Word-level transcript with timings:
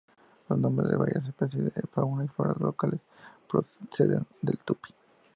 Los 0.49 0.57
nombres 0.57 0.89
de 0.89 0.97
varias 0.97 1.27
especies 1.27 1.65
de 1.65 1.81
fauna 1.91 2.25
y 2.25 2.27
flora 2.27 2.55
locales 2.57 3.01
proceden 3.47 4.25
del 4.41 4.57
tupí. 4.57 4.91